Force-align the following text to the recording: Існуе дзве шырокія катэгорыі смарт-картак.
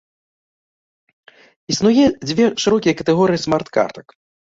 Існуе 1.73 2.07
дзве 2.29 2.47
шырокія 2.63 2.95
катэгорыі 3.03 3.43
смарт-картак. 3.45 4.07